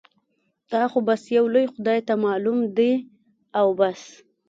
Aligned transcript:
دا 0.71 0.81
خو 0.91 0.99
بس 1.07 1.23
يو 1.37 1.45
لوی 1.53 1.65
خدای 1.73 1.99
ته 2.07 2.13
معلوم 2.25 2.59
دي 2.77 2.91
او 3.59 3.67
بس. 3.79 4.01